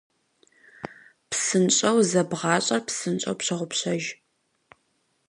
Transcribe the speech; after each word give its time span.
Псынщӏэу 1.29 1.99
зэбгъащӏэр 2.09 2.81
псынщӏэу 2.87 3.35
пщогъупщэж. 3.39 4.03